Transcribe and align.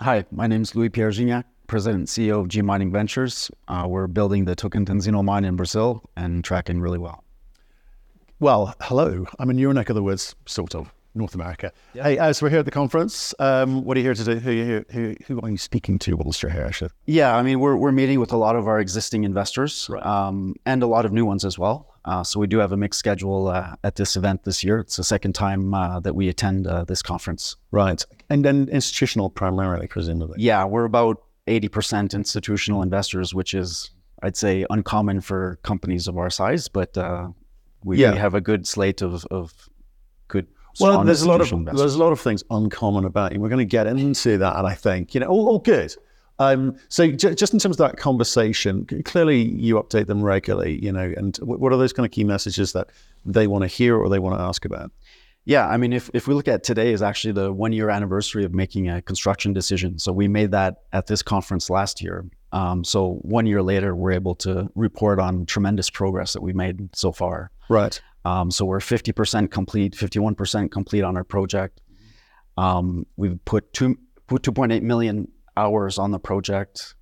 Hi, 0.00 0.26
my 0.30 0.46
name 0.46 0.60
is 0.60 0.74
Louis 0.74 0.90
Pierre 0.90 1.10
Gignac, 1.10 1.44
President 1.68 2.00
and 2.00 2.06
CEO 2.06 2.40
of 2.40 2.48
G 2.48 2.60
Mining 2.60 2.92
Ventures. 2.92 3.50
Uh, 3.66 3.86
we're 3.88 4.06
building 4.06 4.44
the 4.44 4.54
Tocantinzinho 4.54 5.24
mine 5.24 5.46
in 5.46 5.56
Brazil 5.56 6.02
and 6.16 6.44
tracking 6.44 6.80
really 6.82 6.98
well. 6.98 7.24
Well, 8.38 8.74
hello. 8.82 9.24
I'm 9.38 9.48
in 9.48 9.56
your 9.56 9.72
neck 9.72 9.88
of 9.88 9.94
the 9.94 10.02
woods, 10.02 10.34
sort 10.44 10.74
of, 10.74 10.92
North 11.14 11.34
America. 11.34 11.72
Yeah. 11.94 12.02
Hey, 12.02 12.18
as 12.18 12.42
we're 12.42 12.50
here 12.50 12.58
at 12.58 12.66
the 12.66 12.70
conference, 12.70 13.34
um, 13.38 13.84
what 13.84 13.96
are 13.96 14.00
you 14.00 14.04
here 14.04 14.14
to 14.14 14.24
do? 14.24 14.34
Who, 14.34 14.50
who, 14.50 14.84
who, 14.90 15.14
who 15.26 15.40
are 15.40 15.48
you 15.48 15.56
speaking 15.56 15.98
to 16.00 16.14
you're 16.14 16.50
here, 16.50 16.66
actually? 16.66 16.90
Yeah, 17.06 17.34
I 17.34 17.42
mean, 17.42 17.58
we're, 17.58 17.76
we're 17.76 17.90
meeting 17.90 18.20
with 18.20 18.32
a 18.32 18.36
lot 18.36 18.54
of 18.54 18.68
our 18.68 18.78
existing 18.78 19.24
investors 19.24 19.88
right. 19.88 20.04
um, 20.04 20.56
and 20.66 20.82
a 20.82 20.86
lot 20.86 21.06
of 21.06 21.12
new 21.12 21.24
ones 21.24 21.42
as 21.42 21.58
well. 21.58 21.95
Uh, 22.06 22.22
so 22.22 22.38
we 22.38 22.46
do 22.46 22.58
have 22.58 22.70
a 22.70 22.76
mixed 22.76 23.00
schedule 23.00 23.48
uh, 23.48 23.74
at 23.82 23.96
this 23.96 24.16
event 24.16 24.44
this 24.44 24.62
year. 24.62 24.78
It's 24.78 24.96
the 24.96 25.04
second 25.04 25.34
time 25.34 25.74
uh, 25.74 25.98
that 26.00 26.14
we 26.14 26.28
attend 26.28 26.66
uh, 26.66 26.84
this 26.84 27.02
conference. 27.02 27.56
Right. 27.72 28.04
And 28.30 28.44
then 28.44 28.68
institutional 28.70 29.28
primarily, 29.28 29.88
presumably. 29.88 30.36
Yeah, 30.38 30.64
we're 30.64 30.84
about 30.84 31.22
80% 31.48 32.14
institutional 32.14 32.82
investors, 32.82 33.34
which 33.34 33.54
is, 33.54 33.90
I'd 34.22 34.36
say, 34.36 34.64
uncommon 34.70 35.20
for 35.20 35.58
companies 35.62 36.06
of 36.06 36.16
our 36.16 36.30
size, 36.30 36.68
but 36.68 36.96
uh, 36.96 37.28
we, 37.84 37.98
yeah. 37.98 38.12
we, 38.12 38.18
have 38.18 38.34
a 38.34 38.40
good 38.40 38.68
slate 38.68 39.02
of, 39.02 39.24
of 39.30 39.68
good. 40.28 40.46
Well, 40.78 41.02
there's 41.02 41.22
a 41.22 41.28
lot 41.28 41.40
of 41.40 41.50
investors. 41.50 41.80
there's 41.80 41.94
a 41.94 41.98
lot 41.98 42.12
of 42.12 42.20
things 42.20 42.44
uncommon 42.50 43.04
about 43.04 43.32
you. 43.32 43.40
We're 43.40 43.48
going 43.48 43.58
to 43.58 43.64
get 43.64 43.86
into 43.86 44.38
that, 44.38 44.56
and 44.56 44.66
I 44.66 44.74
think 44.74 45.14
you 45.14 45.20
know, 45.20 45.26
all, 45.28 45.48
all 45.48 45.58
good. 45.58 45.94
Um, 46.38 46.76
so 46.88 47.10
j- 47.10 47.34
just 47.34 47.52
in 47.52 47.58
terms 47.58 47.80
of 47.80 47.88
that 47.88 47.96
conversation, 47.96 48.86
clearly 49.04 49.42
you 49.42 49.76
update 49.76 50.06
them 50.06 50.22
regularly, 50.22 50.82
you 50.84 50.92
know, 50.92 51.12
and 51.16 51.32
w- 51.34 51.58
what 51.58 51.72
are 51.72 51.78
those 51.78 51.92
kind 51.92 52.04
of 52.04 52.12
key 52.12 52.24
messages 52.24 52.72
that 52.72 52.90
they 53.24 53.46
want 53.46 53.62
to 53.62 53.68
hear 53.68 53.96
or 53.96 54.08
they 54.08 54.18
want 54.18 54.38
to 54.38 54.42
ask 54.42 54.64
about? 54.64 54.90
Yeah, 55.46 55.68
I 55.68 55.76
mean, 55.76 55.92
if, 55.92 56.10
if 56.12 56.26
we 56.26 56.34
look 56.34 56.48
at 56.48 56.64
today 56.64 56.92
is 56.92 57.02
actually 57.02 57.32
the 57.32 57.52
one 57.52 57.72
year 57.72 57.88
anniversary 57.88 58.44
of 58.44 58.52
making 58.52 58.90
a 58.90 59.00
construction 59.00 59.52
decision. 59.52 59.98
So 59.98 60.12
we 60.12 60.26
made 60.26 60.50
that 60.50 60.82
at 60.92 61.06
this 61.06 61.22
conference 61.22 61.70
last 61.70 62.02
year. 62.02 62.26
Um, 62.52 62.82
so 62.82 63.14
one 63.22 63.46
year 63.46 63.62
later, 63.62 63.94
we're 63.94 64.12
able 64.12 64.34
to 64.36 64.68
report 64.74 65.20
on 65.20 65.46
tremendous 65.46 65.88
progress 65.88 66.32
that 66.32 66.42
we 66.42 66.52
made 66.52 66.94
so 66.96 67.12
far. 67.12 67.52
Right. 67.68 68.00
Um, 68.24 68.50
so 68.50 68.64
we're 68.64 68.80
50% 68.80 69.52
complete, 69.52 69.94
51% 69.94 70.70
complete 70.72 71.02
on 71.02 71.16
our 71.16 71.24
project. 71.24 71.80
Um, 72.58 73.06
we've 73.16 73.38
put 73.44 73.72
two, 73.72 73.98
put 74.26 74.42
2.8 74.42 74.82
million 74.82 75.28
hours 75.56 75.98
on 75.98 76.10
the 76.10 76.18
project, 76.18 76.94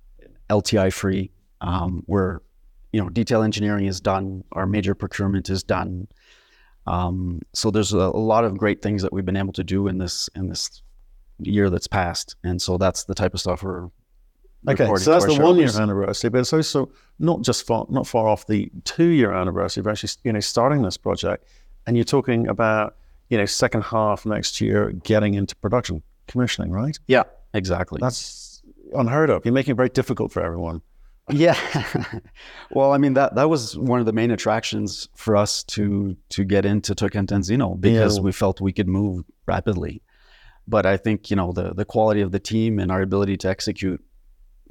LTI 0.49 0.91
free. 0.91 1.31
Um, 1.61 2.03
we're, 2.07 2.39
you 2.91 3.01
know, 3.01 3.09
detail 3.09 3.41
engineering 3.41 3.85
is 3.85 3.99
done. 3.99 4.43
Our 4.51 4.65
major 4.65 4.95
procurement 4.95 5.49
is 5.49 5.63
done. 5.63 6.07
Um, 6.87 7.41
so 7.53 7.71
there's 7.71 7.93
a, 7.93 7.97
a, 7.97 8.21
lot 8.21 8.45
of 8.45 8.57
great 8.57 8.81
things 8.81 9.01
that 9.01 9.11
we've 9.11 9.25
been 9.25 9.37
able 9.37 9.53
to 9.53 9.63
do 9.63 9.87
in 9.87 9.97
this 9.97 10.29
in 10.35 10.49
this 10.49 10.83
year 11.39 11.69
that's 11.69 11.87
passed, 11.87 12.35
and 12.43 12.61
so 12.61 12.77
that's 12.77 13.05
the 13.05 13.15
type 13.15 13.33
of 13.33 13.39
stuff 13.39 13.63
we're. 13.63 13.89
Okay, 14.67 14.85
so 14.95 15.11
that's 15.11 15.25
the 15.25 15.41
one 15.41 15.57
year 15.57 15.69
anniversary, 15.79 16.29
but 16.29 16.39
it's 16.39 16.53
also 16.53 16.91
not 17.19 17.41
just 17.41 17.65
far 17.65 17.85
not 17.89 18.07
far 18.07 18.27
off 18.27 18.45
the 18.47 18.71
two 18.83 19.07
year 19.07 19.31
anniversary 19.31 19.81
of 19.81 19.87
actually 19.87 20.09
you 20.23 20.33
know 20.33 20.39
starting 20.39 20.83
this 20.83 20.97
project, 20.97 21.47
and 21.87 21.97
you're 21.97 22.03
talking 22.03 22.47
about 22.47 22.97
you 23.29 23.37
know 23.37 23.45
second 23.45 23.83
half 23.83 24.25
next 24.25 24.61
year 24.61 24.91
getting 25.03 25.33
into 25.33 25.55
production 25.55 26.03
commissioning, 26.27 26.71
right? 26.71 26.99
Yeah, 27.07 27.23
exactly. 27.53 27.99
That's 27.99 28.17
unheard 28.93 29.29
of. 29.29 29.45
You're 29.45 29.53
making 29.53 29.73
it 29.73 29.77
very 29.77 29.89
difficult 29.89 30.31
for 30.31 30.43
everyone. 30.43 30.81
Yeah. 31.29 31.57
well, 32.71 32.91
I 32.91 32.97
mean 32.97 33.13
that 33.15 33.35
that 33.35 33.49
was 33.49 33.77
one 33.77 33.99
of 33.99 34.05
the 34.05 34.13
main 34.13 34.31
attractions 34.31 35.09
for 35.15 35.35
us 35.35 35.63
to 35.63 36.15
to 36.29 36.43
get 36.43 36.65
into 36.65 36.93
Tocantinzinho 36.93 37.79
because 37.79 38.17
yeah. 38.17 38.23
we 38.23 38.31
felt 38.31 38.61
we 38.61 38.73
could 38.73 38.87
move 38.87 39.25
rapidly. 39.47 40.01
But 40.67 40.85
I 40.85 40.97
think, 40.97 41.29
you 41.29 41.35
know, 41.35 41.51
the 41.51 41.73
the 41.73 41.85
quality 41.85 42.21
of 42.21 42.31
the 42.31 42.39
team 42.39 42.79
and 42.79 42.91
our 42.91 43.01
ability 43.01 43.37
to 43.37 43.49
execute 43.49 44.03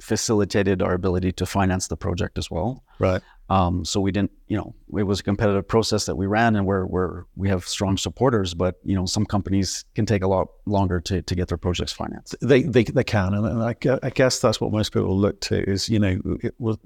facilitated 0.01 0.81
our 0.81 0.93
ability 0.93 1.31
to 1.33 1.45
finance 1.45 1.87
the 1.87 1.97
project 1.97 2.37
as 2.37 2.51
well. 2.51 2.83
Right. 2.99 3.21
Um, 3.49 3.85
so 3.85 4.01
we 4.01 4.11
didn't, 4.11 4.31
you 4.47 4.57
know, 4.57 4.73
it 4.97 5.03
was 5.03 5.19
a 5.19 5.23
competitive 5.23 5.67
process 5.67 6.05
that 6.07 6.15
we 6.15 6.25
ran, 6.25 6.55
and 6.55 6.65
we're, 6.65 6.85
we're 6.85 7.25
we 7.35 7.47
have 7.49 7.63
strong 7.65 7.95
supporters. 7.97 8.53
But 8.53 8.79
you 8.83 8.95
know, 8.95 9.05
some 9.05 9.25
companies 9.25 9.85
can 9.93 10.05
take 10.05 10.23
a 10.23 10.27
lot 10.27 10.47
longer 10.65 10.99
to, 11.01 11.21
to 11.21 11.35
get 11.35 11.47
their 11.47 11.57
projects 11.57 11.91
financed. 11.91 12.35
They 12.41 12.63
they, 12.63 12.83
they 12.83 13.03
can, 13.03 13.33
and 13.35 13.61
I, 13.61 13.75
I 14.01 14.09
guess 14.09 14.39
that's 14.39 14.59
what 14.59 14.71
most 14.71 14.93
people 14.93 15.15
look 15.15 15.39
to 15.41 15.69
is 15.69 15.89
you 15.89 15.99
know, 15.99 16.19
was, 16.57 16.77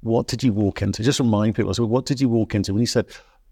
what 0.00 0.26
did 0.26 0.42
you 0.42 0.52
walk 0.52 0.82
into? 0.82 1.02
Just 1.04 1.20
remind 1.20 1.54
people. 1.54 1.72
So 1.74 1.84
what 1.84 2.06
did 2.06 2.20
you 2.20 2.28
walk 2.28 2.54
into 2.54 2.72
when 2.72 2.80
you 2.80 2.86
said 2.86 3.06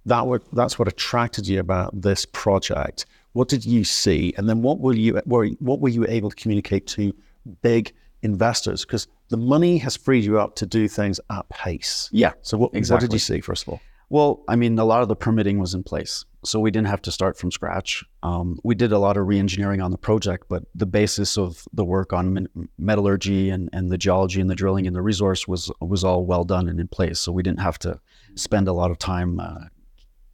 that? 0.07 0.27
Were, 0.27 0.43
that's 0.53 0.81
what 0.81 0.89
attracted 0.89 1.47
you 1.47 1.61
about 1.61 2.01
this 2.01 2.25
project. 2.27 3.07
What 3.35 3.49
did 3.49 3.65
you 3.65 3.85
see, 3.85 4.35
and 4.37 4.49
then 4.49 4.63
what 4.63 4.81
were 4.81 4.95
you 4.95 5.21
were 5.27 5.47
what 5.61 5.81
were 5.81 5.91
you 5.91 6.07
able 6.09 6.31
to 6.31 6.37
communicate 6.37 6.89
to 6.89 7.15
big 7.63 7.93
investors 8.23 8.85
because 8.85 9.07
the 9.29 9.37
money 9.37 9.79
has 9.79 9.97
freed 9.97 10.25
you 10.25 10.39
up 10.39 10.57
to 10.57 10.67
do 10.67 10.89
things 10.89 11.21
at 11.31 11.49
pace. 11.49 12.09
Yeah. 12.13 12.33
So 12.43 12.59
what, 12.59 12.75
exactly. 12.75 13.07
what 13.07 13.11
did 13.11 13.15
you 13.15 13.19
see 13.19 13.41
first 13.41 13.65
of 13.65 13.71
all? 13.71 13.81
Well, 14.11 14.43
I 14.49 14.57
mean, 14.57 14.79
a 14.79 14.85
lot 14.85 15.03
of 15.03 15.09
the 15.09 15.17
permitting 15.17 15.59
was 15.59 15.75
in 15.75 15.83
place, 15.83 16.25
so 16.43 16.61
we 16.61 16.71
didn't 16.71 16.87
have 16.87 17.03
to 17.03 17.13
start 17.13 17.37
from 17.37 17.51
scratch. 17.51 18.03
Um, 18.23 18.59
we 18.65 18.75
did 18.75 18.91
a 18.91 18.99
lot 18.99 19.19
of 19.19 19.27
re-engineering 19.27 19.83
on 19.83 19.91
the 19.91 19.99
project, 19.99 20.47
but 20.49 20.63
the 20.75 20.87
basis 20.87 21.37
of 21.37 21.69
the 21.75 21.85
work 21.85 22.15
on 22.15 22.49
metallurgy 22.79 23.51
and, 23.51 23.69
and 23.75 23.91
the 23.91 23.99
geology 23.99 24.41
and 24.41 24.49
the 24.49 24.55
drilling 24.55 24.87
and 24.87 24.97
the 24.97 25.03
resource 25.03 25.47
was 25.47 25.71
was 25.81 26.05
all 26.05 26.25
well 26.25 26.45
done 26.45 26.71
and 26.71 26.81
in 26.81 26.89
place. 26.89 27.21
So 27.21 27.33
we 27.33 27.43
didn't 27.43 27.61
have 27.61 27.79
to 27.81 28.01
spend 28.35 28.67
a 28.67 28.73
lot 28.73 28.91
of 28.91 28.99
time, 28.99 29.41
uh, 29.41 29.65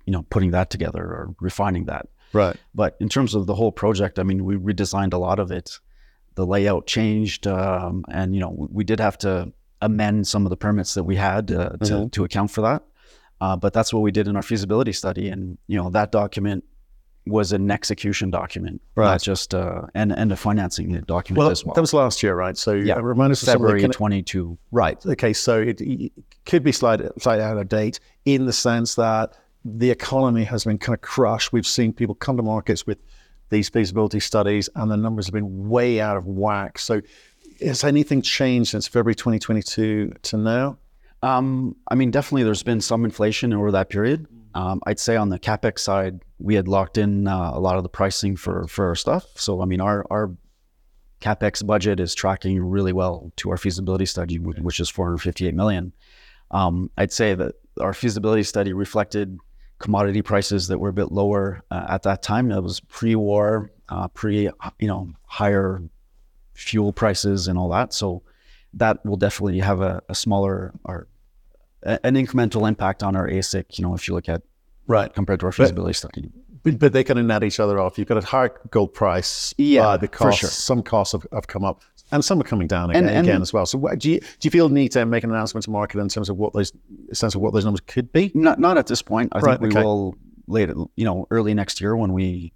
you 0.07 0.13
know, 0.13 0.23
putting 0.31 0.53
that 0.53 0.71
together 0.71 1.03
or 1.03 1.35
refining 1.41 1.87
that. 1.87 2.07
Right. 2.33 2.57
But 2.77 2.97
in 3.01 3.09
terms 3.09 3.35
of 3.35 3.47
the 3.47 3.55
whole 3.57 3.73
project, 3.73 4.21
I 4.21 4.23
mean, 4.23 4.45
we 4.45 4.57
redesigned 4.57 5.15
a 5.15 5.19
lot 5.19 5.41
of 5.41 5.51
it 5.51 5.81
the 6.35 6.47
layout 6.47 6.87
changed, 6.87 7.47
um, 7.47 8.05
and 8.11 8.35
you 8.35 8.41
know 8.41 8.55
we 8.71 8.85
did 8.85 9.01
have 9.01 9.19
to 9.19 9.53
amend 9.81 10.27
some 10.27 10.47
of 10.47 10.51
the 10.51 10.57
permits 10.57 10.95
that 10.95 11.05
we 11.05 11.17
had 11.17 11.51
uh, 11.53 11.71
to 11.71 11.77
mm-hmm. 11.77 12.09
to 12.09 12.25
account 12.25 12.51
for 12.51 12.63
that. 12.63 12.83
Uh, 13.41 13.57
but 13.57 13.73
that's 13.73 13.93
what 13.93 14.01
we 14.01 14.11
did 14.11 14.29
in 14.29 14.37
our 14.37 14.43
feasibility 14.43 14.93
study, 14.93 15.29
and 15.29 15.59
you 15.67 15.77
know 15.77 15.91
that 15.91 16.13
document 16.13 16.65
was 17.27 17.53
an 17.53 17.71
execution 17.71 18.31
document, 18.31 18.83
right. 18.97 19.13
not 19.13 19.23
just 19.23 19.55
uh, 19.55 19.83
and 19.95 20.13
and 20.13 20.33
a 20.33 20.37
financing 20.37 20.93
document 21.07 21.39
well, 21.39 21.51
as 21.51 21.65
well. 21.65 21.75
That 21.75 21.81
was 21.81 21.95
last 21.95 22.23
year, 22.23 22.35
right? 22.35 22.57
So 22.57 22.73
yeah, 22.73 22.99
remind 22.99 23.33
us 23.33 23.43
February 23.43 23.87
twenty 23.89 24.23
two. 24.23 24.59
Right. 24.71 25.05
Okay. 25.05 25.33
So 25.33 25.61
it, 25.61 25.81
it 25.81 26.13
could 26.47 26.63
be 26.63 26.73
slightly, 26.73 27.09
slightly 27.19 27.45
out 27.45 27.57
of 27.57 27.69
date 27.69 28.01
in 28.25 28.47
the 28.47 28.53
sense 28.53 28.95
that 28.97 29.37
the 29.65 29.91
economy 29.91 30.45
has 30.45 30.65
been 30.65 30.79
kind 30.79 30.95
of 30.95 31.01
crushed. 31.01 31.53
We've 31.53 31.67
seen 31.67 31.93
people 31.93 32.15
come 32.15 32.37
to 32.37 32.43
markets 32.43 32.87
with 32.87 32.99
these 33.51 33.69
feasibility 33.69 34.21
studies, 34.21 34.69
and 34.75 34.91
the 34.91 34.97
numbers 34.97 35.27
have 35.27 35.35
been 35.35 35.69
way 35.69 36.01
out 36.01 36.17
of 36.17 36.27
whack. 36.27 36.79
So, 36.79 37.01
has 37.61 37.85
anything 37.85 38.23
changed 38.23 38.71
since 38.71 38.89
February 38.89 39.15
2022 39.15 40.13
to 40.23 40.37
now? 40.37 40.79
Um, 41.23 41.77
I 41.89 41.95
mean, 41.95 42.11
definitely 42.11 42.43
there's 42.43 42.63
been 42.63 42.81
some 42.81 43.05
inflation 43.05 43.53
over 43.53 43.71
that 43.71 43.89
period. 43.89 44.27
Um, 44.55 44.81
I'd 44.87 45.01
say 45.01 45.17
on 45.17 45.31
the 45.31 45.39
capex 45.39 45.81
side, 45.81 46.21
we 46.39 46.55
had 46.55 46.69
locked 46.69 46.99
in 46.99 47.27
uh, 47.27 47.53
a 47.55 47.61
lot 47.61 47.77
of 47.77 47.83
the 47.83 47.89
pricing 47.89 48.37
for 48.37 48.67
for 48.69 48.89
our 48.89 48.95
stuff. 48.95 49.27
So, 49.37 49.63
I 49.63 49.65
mean, 49.65 49.81
our 49.81 50.05
our 50.11 50.31
capex 51.21 51.67
budget 51.67 52.01
is 52.01 52.15
tracking 52.15 52.63
really 52.63 52.93
well 52.93 53.33
to 53.37 53.51
our 53.51 53.57
feasibility 53.57 54.05
study, 54.05 54.39
which 54.39 54.79
is 54.79 54.91
458 54.91 55.55
million. 55.55 55.93
Um, 56.51 56.91
I'd 56.99 57.13
say 57.13 57.35
that 57.35 57.55
our 57.81 57.95
feasibility 57.95 58.43
study 58.43 58.73
reflected 58.73 59.39
commodity 59.79 60.23
prices 60.23 60.69
that 60.69 60.79
were 60.79 60.89
a 60.89 60.93
bit 60.93 61.13
lower 61.13 61.63
uh, 61.71 61.87
at 61.89 62.03
that 62.05 62.23
time. 62.23 62.51
It 62.51 62.63
was 62.63 62.81
pre-war, 62.81 63.71
uh, 63.89 64.09
pre 64.09 64.51
you 64.79 64.89
know 64.89 65.13
higher 65.27 65.83
fuel 66.55 66.93
prices 66.93 67.49
and 67.49 67.59
all 67.59 67.69
that. 67.71 67.93
So 67.93 68.23
that 68.75 69.05
will 69.05 69.17
definitely 69.17 69.61
have 69.61 69.81
a, 69.81 70.03
a 70.09 70.15
smaller 70.15 70.73
or 70.85 71.09
an 71.83 72.15
incremental 72.15 72.67
impact 72.67 73.03
on 73.03 73.15
our 73.15 73.29
AISC. 73.29 73.79
You 73.79 73.85
know, 73.85 73.95
if 73.95 74.09
you 74.09 74.15
look 74.15 74.29
at 74.29 74.43
right 74.87 75.13
compared 75.13 75.41
to 75.41 75.47
our 75.47 75.53
feasibility 75.53 75.91
but, 75.91 75.97
study. 75.97 76.31
But, 76.63 76.79
but 76.79 76.93
they 76.93 77.05
kind 77.05 77.19
of 77.19 77.27
net 77.27 77.45
each 77.45 77.61
other 77.61 77.79
off. 77.79 77.99
You've 77.99 78.09
got 78.09 78.23
a 78.23 78.27
higher 78.27 78.59
gold 78.71 78.95
price. 78.95 79.55
Yeah, 79.59 79.89
uh, 79.89 79.97
the 79.99 80.09
cost, 80.09 80.39
sure. 80.39 80.49
some 80.49 80.83
costs 80.83 81.13
have, 81.13 81.27
have 81.33 81.47
come 81.47 81.65
up 81.65 81.83
and 82.15 82.25
some 82.25 82.41
are 82.41 82.45
coming 82.45 82.69
down 82.69 82.91
again, 82.91 83.05
and, 83.05 83.17
and, 83.17 83.27
again 83.27 83.43
as 83.43 83.53
well. 83.53 83.67
So, 83.67 83.77
what, 83.77 83.99
do 83.99 84.11
you 84.11 84.21
do 84.21 84.27
you 84.43 84.51
feel 84.51 84.69
the 84.69 84.75
need 84.75 84.93
to 84.93 85.05
make 85.05 85.25
an 85.25 85.31
announcement 85.31 85.65
to 85.65 85.71
market 85.71 85.99
in 85.99 86.09
terms 86.09 86.29
of 86.29 86.37
what 86.37 86.53
those 86.53 86.73
sense 87.13 87.35
of 87.35 87.41
what 87.41 87.53
those 87.53 87.65
numbers 87.65 87.81
could 87.81 88.13
be? 88.13 88.31
Not 88.35 88.61
not 88.61 88.79
at 88.79 88.87
this 88.87 89.03
point. 89.03 89.31
I 89.33 89.41
right, 89.41 89.59
think 89.59 89.73
we 89.73 89.79
okay. 89.79 89.85
will 89.85 90.17
later, 90.47 90.75
you 90.97 91.05
know, 91.05 91.27
early 91.31 91.55
next 91.55 91.81
year 91.81 91.97
when 91.97 92.13
we 92.13 92.53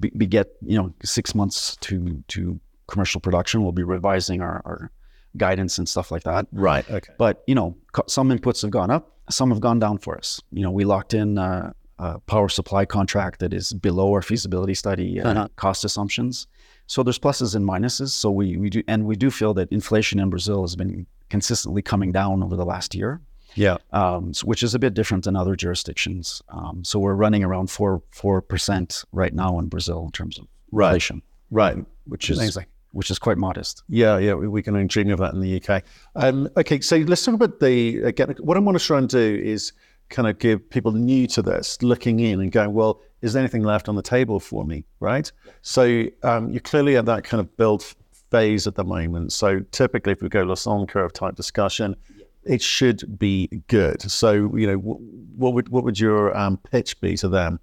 be, 0.00 0.10
be 0.10 0.26
get 0.26 0.48
you 0.62 0.76
know 0.76 0.92
six 1.04 1.34
months 1.34 1.76
to 1.82 2.22
to 2.28 2.60
commercial 2.88 3.20
production, 3.20 3.62
we'll 3.62 3.72
be 3.72 3.84
revising 3.84 4.40
our, 4.42 4.62
our 4.64 4.90
guidance 5.36 5.78
and 5.78 5.88
stuff 5.88 6.10
like 6.10 6.24
that. 6.24 6.46
Right. 6.52 6.88
Okay. 6.90 7.12
But 7.18 7.44
you 7.46 7.54
know, 7.54 7.76
some 8.08 8.30
inputs 8.30 8.62
have 8.62 8.72
gone 8.72 8.90
up, 8.90 9.16
some 9.30 9.50
have 9.50 9.60
gone 9.60 9.78
down 9.78 9.98
for 9.98 10.18
us. 10.18 10.40
You 10.52 10.62
know, 10.62 10.70
we 10.70 10.84
locked 10.84 11.14
in. 11.14 11.38
Uh, 11.38 11.72
a 11.98 12.18
power 12.20 12.48
supply 12.48 12.84
contract 12.84 13.40
that 13.40 13.54
is 13.54 13.72
below 13.72 14.12
our 14.12 14.20
feasibility 14.20 14.74
study 14.74 15.18
uh, 15.18 15.30
uh-huh. 15.30 15.48
cost 15.56 15.82
assumptions. 15.82 16.46
So 16.86 17.02
there's 17.02 17.18
pluses 17.18 17.54
and 17.54 17.68
minuses. 17.68 18.10
So 18.10 18.30
we, 18.30 18.56
we 18.56 18.70
do, 18.70 18.82
and 18.86 19.04
we 19.06 19.16
do 19.16 19.30
feel 19.30 19.54
that 19.54 19.70
inflation 19.72 20.18
in 20.18 20.30
Brazil 20.30 20.62
has 20.62 20.76
been 20.76 21.06
consistently 21.28 21.82
coming 21.82 22.12
down 22.12 22.42
over 22.42 22.56
the 22.56 22.64
last 22.64 22.94
year. 22.94 23.20
Yeah. 23.54 23.78
Um, 23.92 24.34
so, 24.34 24.46
which 24.46 24.62
is 24.62 24.74
a 24.74 24.78
bit 24.78 24.94
different 24.94 25.24
than 25.24 25.34
other 25.34 25.56
jurisdictions. 25.56 26.42
Um, 26.50 26.84
so 26.84 26.98
we're 26.98 27.14
running 27.14 27.42
around 27.42 27.70
four 27.70 28.02
four 28.10 28.42
percent 28.42 29.04
right 29.12 29.32
now 29.32 29.58
in 29.58 29.66
Brazil 29.66 30.04
in 30.04 30.12
terms 30.12 30.38
of 30.38 30.46
right. 30.70 30.88
inflation. 30.88 31.22
Right. 31.50 31.76
Which 32.04 32.28
is 32.28 32.38
Amazing. 32.38 32.66
which 32.92 33.10
is 33.10 33.18
quite 33.18 33.38
modest. 33.38 33.82
Yeah, 33.88 34.18
yeah, 34.18 34.34
we, 34.34 34.46
we 34.46 34.62
can 34.62 34.74
only 34.74 34.88
dream 34.88 35.10
of 35.10 35.18
that 35.20 35.32
in 35.32 35.40
the 35.40 35.62
UK. 35.62 35.82
Um, 36.14 36.48
okay, 36.56 36.80
so 36.80 36.96
let's 36.96 37.24
talk 37.24 37.34
about 37.34 37.60
the 37.60 38.02
again. 38.02 38.34
What 38.40 38.56
I 38.56 38.60
want 38.60 38.78
to 38.78 38.84
try 38.84 38.98
and 38.98 39.08
do 39.08 39.40
is 39.42 39.72
kind 40.08 40.28
of 40.28 40.38
give 40.38 40.68
people 40.70 40.92
new 40.92 41.26
to 41.28 41.42
this 41.42 41.82
looking 41.82 42.20
in 42.20 42.40
and 42.40 42.52
going, 42.52 42.72
well, 42.72 43.00
is 43.22 43.32
there 43.32 43.40
anything 43.40 43.62
left 43.62 43.88
on 43.88 43.96
the 43.96 44.02
table 44.02 44.38
for 44.38 44.64
me, 44.64 44.84
right? 45.00 45.30
So 45.62 46.04
um, 46.22 46.50
you're 46.50 46.60
clearly 46.60 46.96
at 46.96 47.06
that 47.06 47.24
kind 47.24 47.40
of 47.40 47.56
build 47.56 47.82
phase 48.30 48.66
at 48.66 48.74
the 48.74 48.84
moment. 48.84 49.32
So 49.32 49.60
typically, 49.72 50.12
if 50.12 50.22
we 50.22 50.28
go 50.28 50.44
Lassonde 50.44 50.88
curve 50.88 51.12
type 51.12 51.34
discussion, 51.34 51.96
it 52.44 52.62
should 52.62 53.18
be 53.18 53.48
good. 53.68 54.02
So 54.02 54.32
you 54.56 54.66
know, 54.66 54.76
what, 54.76 55.00
what 55.00 55.54
would 55.54 55.68
what 55.68 55.84
would 55.84 55.98
your 55.98 56.36
um, 56.36 56.58
pitch 56.58 57.00
be 57.00 57.16
to 57.16 57.28
them? 57.28 57.60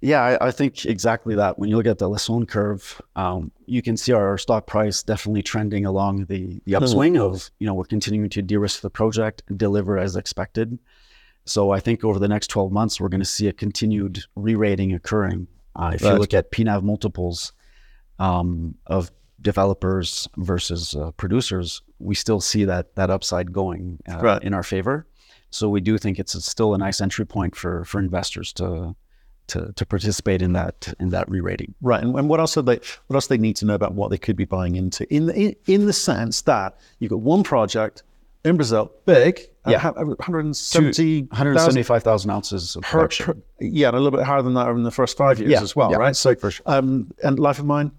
Yeah, 0.00 0.22
I, 0.22 0.48
I, 0.48 0.50
think 0.52 0.86
exactly 0.86 1.34
that. 1.34 1.58
When 1.58 1.68
you 1.68 1.76
look 1.76 1.86
at 1.86 1.98
the 1.98 2.08
Lassonde 2.08 2.48
curve, 2.48 3.02
um, 3.14 3.50
you 3.66 3.82
can 3.82 3.96
see 3.98 4.12
our 4.12 4.38
stock 4.38 4.66
price 4.66 5.02
definitely 5.02 5.42
trending 5.42 5.84
along 5.84 6.26
the 6.26 6.60
the 6.64 6.76
upswing 6.76 7.14
mm-hmm. 7.14 7.34
of 7.34 7.50
you 7.58 7.66
know 7.66 7.74
we're 7.74 7.84
continuing 7.84 8.30
to 8.30 8.42
de-risk 8.42 8.80
the 8.80 8.90
project 8.90 9.42
and 9.48 9.58
deliver 9.58 9.98
as 9.98 10.16
expected. 10.16 10.78
So 11.46 11.70
I 11.70 11.80
think 11.80 12.04
over 12.04 12.18
the 12.18 12.28
next 12.28 12.48
12 12.48 12.72
months, 12.72 13.00
we're 13.00 13.08
going 13.08 13.20
to 13.20 13.24
see 13.24 13.46
a 13.46 13.52
continued 13.52 14.24
re-rating 14.34 14.92
occurring. 14.92 15.46
Uh, 15.76 15.92
if 15.94 16.02
right. 16.02 16.12
you 16.12 16.18
look 16.18 16.34
at 16.34 16.50
PNAV 16.50 16.82
multiples 16.82 17.52
um, 18.18 18.74
of 18.86 19.10
developers 19.40 20.28
versus 20.36 20.94
uh, 20.94 21.12
producers, 21.12 21.82
we 21.98 22.14
still 22.14 22.40
see 22.40 22.64
that 22.64 22.94
that 22.96 23.10
upside 23.10 23.52
going 23.52 23.98
uh, 24.10 24.18
right. 24.18 24.42
in 24.42 24.52
our 24.54 24.62
favor. 24.62 25.06
So 25.50 25.68
we 25.68 25.80
do 25.80 25.96
think 25.98 26.18
it's 26.18 26.34
a, 26.34 26.40
still 26.40 26.74
a 26.74 26.78
nice 26.78 27.00
entry 27.00 27.24
point 27.24 27.54
for 27.54 27.84
for 27.84 27.98
investors 28.00 28.52
to 28.54 28.96
to, 29.48 29.72
to 29.76 29.86
participate 29.86 30.42
in 30.42 30.52
that 30.54 30.92
in 30.98 31.10
that 31.10 31.28
re-rating. 31.30 31.74
Right, 31.80 32.02
and, 32.02 32.18
and 32.18 32.28
what 32.28 32.40
else 32.40 32.56
are 32.56 32.62
they 32.62 32.80
what 33.06 33.14
else 33.14 33.28
they 33.28 33.38
need 33.38 33.56
to 33.56 33.64
know 33.66 33.74
about 33.74 33.94
what 33.94 34.10
they 34.10 34.18
could 34.18 34.36
be 34.36 34.44
buying 34.44 34.74
into 34.74 35.12
in 35.14 35.26
the, 35.26 35.34
in, 35.34 35.56
in 35.66 35.86
the 35.86 35.92
sense 35.92 36.42
that 36.42 36.76
you've 36.98 37.10
got 37.10 37.20
one 37.20 37.44
project 37.44 38.02
in 38.46 38.56
Brazil, 38.56 38.92
big, 39.04 39.40
uh, 39.66 39.72
yeah, 39.72 39.90
170, 39.90 41.22
175,000 41.22 42.30
ounces 42.30 42.76
of 42.76 42.82
per, 42.82 42.90
production. 42.90 43.26
Per, 43.26 43.42
yeah, 43.60 43.88
and 43.88 43.96
a 43.96 44.00
little 44.00 44.16
bit 44.16 44.26
higher 44.26 44.42
than 44.42 44.54
that 44.54 44.68
in 44.68 44.84
the 44.84 44.90
first 44.90 45.16
five 45.16 45.38
years 45.38 45.50
yeah, 45.50 45.62
as 45.62 45.74
well, 45.74 45.90
yeah, 45.90 45.96
right? 45.96 46.16
So, 46.16 46.34
for 46.34 46.50
sure. 46.50 46.64
um, 46.66 47.10
and 47.22 47.38
life 47.38 47.58
of 47.58 47.66
mine, 47.66 47.90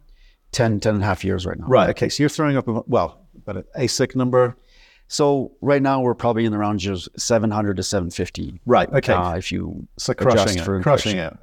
10, 0.54 0.80
10 0.80 0.96
and 0.96 1.04
a 1.04 1.06
half 1.06 1.24
years 1.24 1.46
right 1.46 1.60
now. 1.60 1.68
Right. 1.68 1.90
Okay. 1.90 2.10
So 2.10 2.24
you're 2.24 2.30
throwing 2.30 2.58
up 2.58 2.68
a, 2.68 2.82
well, 2.88 3.28
but 3.46 3.58
an 3.58 3.64
AISC 3.78 4.16
number. 4.16 4.58
So 5.10 5.54
right 5.62 5.82
now 5.82 6.02
we're 6.02 6.16
probably 6.16 6.46
in 6.46 6.52
the 6.52 6.58
range 6.58 6.88
of 6.88 7.08
700 7.18 7.78
to 7.78 7.84
750. 7.84 8.60
Right. 8.66 8.90
Okay. 8.92 9.14
Uh, 9.14 9.36
if 9.36 9.52
you 9.52 9.88
so 9.98 10.14
crushing 10.14 10.60
it, 10.60 10.82
crushing 10.84 11.18
it 11.18 11.38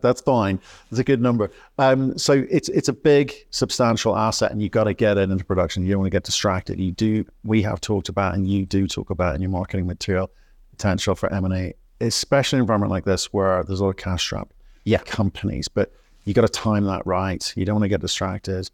that's 0.00 0.20
fine. 0.20 0.60
It's 0.90 0.98
a 0.98 1.04
good 1.04 1.20
number. 1.20 1.50
Um, 1.78 2.16
so 2.18 2.44
it's 2.50 2.68
it's 2.70 2.88
a 2.88 2.92
big, 2.92 3.34
substantial 3.50 4.16
asset, 4.16 4.50
and 4.52 4.62
you've 4.62 4.72
got 4.72 4.84
to 4.84 4.94
get 4.94 5.18
it 5.18 5.30
into 5.30 5.44
production. 5.44 5.84
You 5.84 5.92
don't 5.92 6.00
want 6.00 6.12
to 6.12 6.16
get 6.16 6.24
distracted. 6.24 6.80
You 6.80 6.92
do. 6.92 7.24
We 7.44 7.62
have 7.62 7.80
talked 7.80 8.08
about, 8.08 8.34
and 8.34 8.48
you 8.48 8.66
do 8.66 8.86
talk 8.86 9.10
about 9.10 9.34
in 9.34 9.40
your 9.40 9.50
marketing 9.50 9.86
material, 9.86 10.30
potential 10.70 11.14
for 11.14 11.32
M 11.32 11.44
and 11.44 11.54
A, 11.54 11.74
especially 12.00 12.56
in 12.56 12.60
an 12.60 12.64
environment 12.64 12.90
like 12.90 13.04
this 13.04 13.32
where 13.32 13.62
there's 13.64 13.80
a 13.80 13.84
lot 13.84 13.90
of 13.90 13.96
cash 13.96 14.22
strapped 14.22 14.52
yeah. 14.84 14.98
companies. 14.98 15.68
But 15.68 15.92
you 16.24 16.34
got 16.34 16.42
to 16.42 16.48
time 16.48 16.84
that 16.84 17.06
right. 17.06 17.52
You 17.56 17.64
don't 17.64 17.76
want 17.76 17.84
to 17.84 17.88
get 17.88 18.00
distracted. 18.00 18.70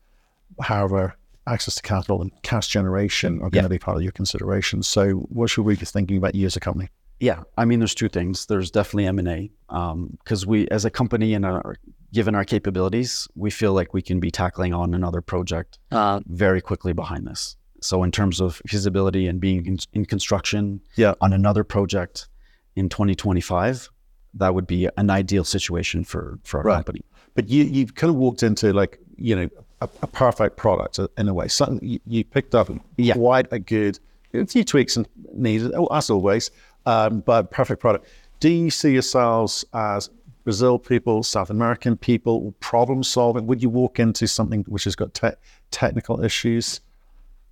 However, 0.61 1.17
access 1.47 1.77
to 1.77 1.83
capital 1.83 2.21
and 2.23 2.31
cash 2.43 2.69
generation 2.69 3.37
are 3.39 3.51
going 3.51 3.55
yeah. 3.55 3.63
to 3.63 3.69
be 3.69 3.79
part 3.79 3.97
of 3.97 4.03
your 4.03 4.13
consideration. 4.13 4.83
So, 4.83 5.13
what 5.13 5.51
should 5.51 5.65
we 5.65 5.77
be 5.77 5.87
thinking 5.87 6.17
about 6.17 6.35
you 6.35 6.47
as 6.47 6.57
a 6.57 6.61
company? 6.61 6.89
Yeah, 7.21 7.43
I 7.57 7.65
mean, 7.65 7.81
there's 7.81 7.95
two 7.95 8.09
things. 8.09 8.47
There's 8.47 8.71
definitely 8.71 9.07
M 9.07 9.19
and 9.19 9.29
A 9.29 9.51
because 9.69 10.45
um, 10.45 10.49
we, 10.49 10.69
as 10.69 10.85
a 10.85 10.91
company, 10.91 11.35
and 11.35 11.45
our, 11.45 11.77
given 12.13 12.35
our 12.35 12.45
capabilities, 12.45 13.27
we 13.35 13.51
feel 13.51 13.73
like 13.73 13.93
we 13.93 14.03
can 14.03 14.21
be 14.21 14.31
tackling 14.31 14.73
on 14.73 14.95
another 14.95 15.21
project 15.21 15.79
uh, 15.91 16.21
very 16.27 16.61
quickly 16.61 16.93
behind 16.93 17.27
this. 17.27 17.57
So, 17.81 18.03
in 18.03 18.13
terms 18.13 18.41
of 18.41 18.61
feasibility 18.67 19.27
and 19.27 19.41
being 19.41 19.67
in, 19.67 19.79
in 19.93 20.05
construction 20.05 20.81
yeah. 20.97 21.15
on 21.21 21.33
another 21.33 21.65
project 21.65 22.29
in 22.77 22.89
2025, 22.89 23.91
that 24.35 24.55
would 24.55 24.67
be 24.67 24.89
an 24.97 25.11
ideal 25.11 25.45
situation 25.45 26.05
for 26.05 26.39
for 26.45 26.59
our 26.59 26.65
right. 26.65 26.75
company. 26.77 27.03
But 27.35 27.49
you 27.49 27.65
you've 27.65 27.95
kind 27.95 28.11
of 28.11 28.17
walked 28.17 28.43
into 28.43 28.73
like 28.73 29.01
you 29.17 29.35
know 29.35 29.49
a, 29.81 29.89
a 30.03 30.07
perfect 30.07 30.57
product 30.57 31.01
in 31.17 31.29
a 31.29 31.35
way. 31.35 31.49
Something 31.49 31.87
you, 31.87 32.01
you 32.07 32.25
picked 32.25 32.55
up 32.55 32.71
yeah. 32.97 33.15
quite 33.15 33.53
a 33.53 33.59
good 33.59 33.99
a 34.35 34.47
few 34.47 34.65
tweaks 34.65 34.97
and 34.97 35.09
needed, 35.33 35.73
as 35.91 36.11
always 36.11 36.51
um, 36.89 37.21
but 37.21 37.51
perfect 37.51 37.81
product. 37.81 38.07
Do 38.41 38.49
you 38.49 38.71
see 38.71 38.93
yourselves 38.93 39.65
as 39.75 40.09
Brazil 40.45 40.79
people, 40.79 41.23
South 41.23 41.51
American 41.51 41.99
people, 41.99 42.55
problem 42.61 43.03
solving? 43.03 43.47
Would 43.47 43.63
you 43.63 43.69
walk 43.69 44.01
into 44.01 44.27
something 44.27 44.65
which 44.69 44.85
has 44.85 44.97
got 44.97 45.13
te- 45.13 45.39
technical 45.71 46.25
issues? 46.25 46.81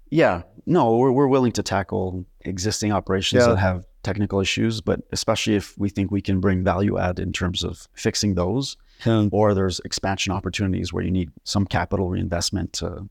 Yeah, 0.09 0.43
no, 0.65 0.97
we're, 0.97 1.13
we're 1.13 1.27
willing 1.27 1.53
to 1.53 1.63
tackle 1.63 2.25
existing 2.43 2.93
operations 2.93 3.43
yeah. 3.43 3.49
that 3.49 3.59
have 3.59 3.85
technical 4.03 4.41
issues, 4.41 4.81
but 4.81 5.01
especially 5.13 5.57
if 5.57 5.77
we 5.77 5.91
think 5.91 6.11
we 6.11 6.23
can 6.23 6.41
bring 6.41 6.65
value 6.65 6.97
add 6.97 7.19
in 7.19 7.33
terms 7.33 7.63
of 7.63 7.89
fixing 7.93 8.37
those, 8.37 8.79
yeah. 9.05 9.27
or 9.33 9.53
there's 9.53 9.81
expansion 9.81 10.33
opportunities 10.33 10.95
where 10.95 11.05
you 11.05 11.11
need 11.11 11.31
some 11.45 11.67
capital 11.67 12.09
reinvestment 12.09 12.73
to 12.73 13.07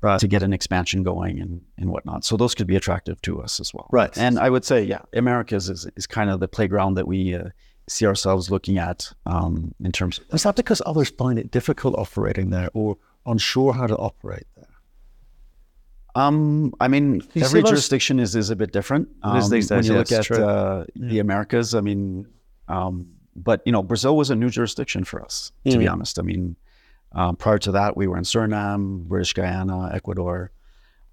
right. 0.00 0.20
to 0.20 0.28
get 0.28 0.42
an 0.42 0.52
expansion 0.52 1.02
going 1.02 1.40
and, 1.40 1.60
and 1.76 1.90
whatnot. 1.90 2.24
So 2.24 2.36
those 2.36 2.54
could 2.54 2.66
be 2.66 2.76
attractive 2.76 3.20
to 3.22 3.40
us 3.42 3.60
as 3.60 3.72
well. 3.74 3.88
Right. 3.90 4.16
And 4.16 4.38
I 4.38 4.50
would 4.50 4.64
say, 4.64 4.82
yeah, 4.82 5.02
Americas 5.12 5.68
is, 5.68 5.88
is 5.96 6.06
kind 6.06 6.30
of 6.30 6.40
the 6.40 6.48
playground 6.48 6.94
that 6.94 7.06
we 7.06 7.34
uh, 7.34 7.48
see 7.88 8.06
ourselves 8.06 8.50
looking 8.50 8.78
at 8.78 9.12
um, 9.26 9.74
in 9.82 9.92
terms 9.92 10.18
of. 10.18 10.26
Is 10.34 10.42
that 10.42 10.56
because 10.56 10.82
others 10.86 11.10
find 11.10 11.38
it 11.38 11.50
difficult 11.50 11.96
operating 11.98 12.50
there 12.50 12.70
or 12.74 12.96
unsure 13.26 13.72
how 13.72 13.86
to 13.86 13.96
operate 13.96 14.46
there? 14.56 14.66
Um, 16.14 16.74
I 16.80 16.88
mean, 16.88 17.22
every 17.36 17.62
jurisdiction 17.62 18.18
is, 18.18 18.34
is 18.34 18.50
a 18.50 18.56
bit 18.56 18.72
different. 18.72 19.08
Um, 19.22 19.38
these 19.38 19.48
days, 19.48 19.70
when 19.70 19.84
you 19.84 19.92
yeah, 19.92 19.98
look 19.98 20.10
at 20.10 20.30
uh, 20.32 20.84
yeah. 20.94 21.08
the 21.08 21.18
Americas, 21.20 21.74
I 21.74 21.80
mean, 21.80 22.26
um, 22.66 23.06
but 23.36 23.62
you 23.64 23.70
know, 23.70 23.82
Brazil 23.82 24.16
was 24.16 24.30
a 24.30 24.34
new 24.34 24.50
jurisdiction 24.50 25.04
for 25.04 25.22
us, 25.22 25.52
to 25.66 25.76
mm. 25.76 25.78
be 25.78 25.86
honest. 25.86 26.18
I 26.18 26.22
mean, 26.22 26.56
um, 27.12 27.36
prior 27.36 27.58
to 27.58 27.72
that, 27.72 27.96
we 27.96 28.06
were 28.06 28.18
in 28.18 28.24
Suriname, 28.24 29.04
British 29.04 29.32
Guyana, 29.32 29.90
Ecuador, 29.94 30.52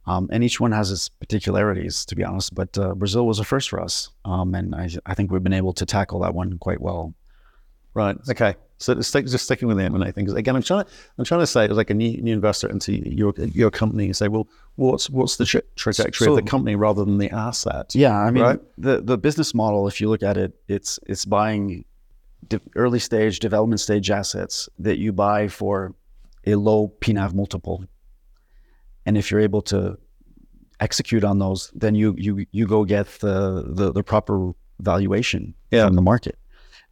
um, 0.07 0.29
and 0.31 0.43
each 0.43 0.59
one 0.59 0.71
has 0.71 0.91
its 0.91 1.09
particularities, 1.09 2.05
to 2.05 2.15
be 2.15 2.23
honest. 2.23 2.53
But 2.53 2.77
uh, 2.77 2.93
Brazil 2.93 3.25
was 3.25 3.39
a 3.39 3.43
first 3.43 3.69
for 3.69 3.81
us, 3.81 4.09
um, 4.23 4.53
and 4.53 4.75
I, 4.75 4.89
I, 5.05 5.13
think 5.15 5.31
we've 5.31 5.43
been 5.43 5.53
able 5.53 5.73
to 5.73 5.85
tackle 5.85 6.19
that 6.19 6.33
one 6.33 6.57
quite 6.59 6.79
well. 6.79 7.15
Right. 7.93 8.17
Okay. 8.29 8.55
So 8.77 8.99
stick, 8.99 9.25
just 9.25 9.45
sticking 9.45 9.69
with 9.69 9.77
the 9.77 9.83
M 9.83 9.95
and 9.95 10.03
A 10.03 10.11
thing, 10.11 10.25
because 10.25 10.37
again, 10.37 10.55
I'm 10.55 10.61
trying. 10.61 10.83
To, 10.83 10.91
I'm 11.17 11.23
trying 11.23 11.39
to 11.39 11.47
say, 11.47 11.63
as 11.63 11.77
like 11.77 11.89
a 11.89 11.93
new, 11.93 12.21
new 12.21 12.33
investor 12.33 12.67
into 12.67 12.91
your 12.91 13.33
your 13.37 13.71
company, 13.71 14.05
and 14.05 14.15
say, 14.15 14.27
well, 14.27 14.49
what's 14.75 15.09
what's 15.09 15.37
the 15.37 15.45
tra- 15.45 15.61
trajectory 15.75 16.25
so, 16.25 16.31
of 16.31 16.43
the 16.43 16.49
company 16.49 16.75
rather 16.75 17.05
than 17.05 17.17
the 17.17 17.31
asset? 17.31 17.95
Yeah, 17.95 18.19
I 18.19 18.31
mean, 18.31 18.43
right? 18.43 18.59
the 18.77 19.01
the 19.01 19.17
business 19.17 19.53
model, 19.53 19.87
if 19.87 20.01
you 20.01 20.09
look 20.09 20.23
at 20.23 20.35
it, 20.35 20.53
it's 20.67 20.99
it's 21.07 21.23
buying 21.23 21.85
de- 22.47 22.61
early 22.75 22.99
stage 22.99 23.39
development 23.39 23.79
stage 23.79 24.09
assets 24.11 24.69
that 24.79 24.97
you 24.97 25.11
buy 25.11 25.47
for 25.47 25.93
a 26.45 26.55
low 26.55 26.93
PNAV 27.01 27.33
multiple. 27.33 27.85
And 29.05 29.17
if 29.17 29.31
you're 29.31 29.41
able 29.41 29.61
to 29.63 29.97
execute 30.79 31.23
on 31.23 31.39
those, 31.39 31.71
then 31.75 31.95
you 31.95 32.15
you 32.17 32.45
you 32.51 32.67
go 32.67 32.83
get 32.85 33.07
the 33.19 33.65
the, 33.67 33.91
the 33.91 34.03
proper 34.03 34.51
valuation 34.79 35.53
yeah. 35.71 35.85
from 35.85 35.95
the 35.95 36.01
market. 36.01 36.37